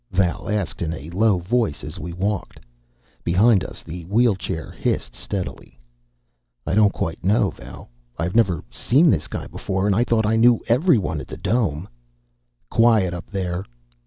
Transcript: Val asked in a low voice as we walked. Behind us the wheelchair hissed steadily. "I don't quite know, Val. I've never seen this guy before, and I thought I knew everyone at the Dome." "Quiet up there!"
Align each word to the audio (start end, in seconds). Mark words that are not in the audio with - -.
Val 0.09 0.49
asked 0.49 0.81
in 0.81 0.95
a 0.95 1.11
low 1.11 1.37
voice 1.37 1.83
as 1.83 1.99
we 1.99 2.11
walked. 2.11 2.59
Behind 3.23 3.63
us 3.63 3.83
the 3.83 4.03
wheelchair 4.05 4.71
hissed 4.71 5.13
steadily. 5.13 5.79
"I 6.65 6.73
don't 6.73 6.91
quite 6.91 7.23
know, 7.23 7.51
Val. 7.51 7.87
I've 8.17 8.35
never 8.35 8.63
seen 8.71 9.11
this 9.11 9.27
guy 9.27 9.45
before, 9.45 9.85
and 9.85 9.95
I 9.95 10.03
thought 10.03 10.25
I 10.25 10.37
knew 10.37 10.59
everyone 10.67 11.21
at 11.21 11.27
the 11.27 11.37
Dome." 11.37 11.87
"Quiet 12.71 13.13
up 13.13 13.29
there!" 13.29 13.63